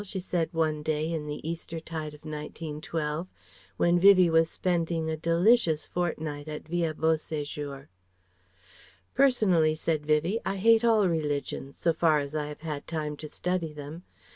she 0.03 0.19
said 0.19 0.49
one 0.51 0.81
day 0.81 1.13
in 1.13 1.27
the 1.27 1.47
Eastertide 1.47 2.15
of 2.15 2.25
1912, 2.25 3.27
when 3.77 3.99
Vivie 3.99 4.31
was 4.31 4.49
spending 4.49 5.07
a 5.07 5.15
delicious 5.15 5.85
fortnight 5.85 6.47
at 6.47 6.67
Villa 6.67 6.95
Beau 6.95 7.13
séjour. 7.13 7.85
"Personally," 9.13 9.75
said 9.75 10.03
Vivie, 10.03 10.39
"I 10.43 10.55
hate 10.55 10.83
all 10.83 11.07
religions, 11.07 11.77
so 11.77 11.93
far 11.93 12.17
as 12.17 12.35
I 12.35 12.47
have 12.47 12.61
had 12.61 12.87
time 12.87 13.15
to 13.17 13.27
study 13.27 13.73
them. 13.73 14.01